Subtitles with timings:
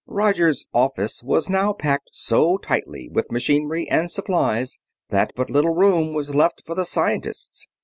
[0.07, 4.79] Roger's "office" was now packed so tightly with machinery and supplies
[5.11, 7.67] that but little room was left for the scientists.